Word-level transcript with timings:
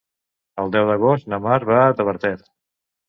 El 0.63 0.71
deu 0.75 0.87
d'agost 0.91 1.29
na 1.33 1.41
Mar 1.49 1.59
va 1.73 1.77
a 1.83 1.95
Tavertet. 2.01 2.43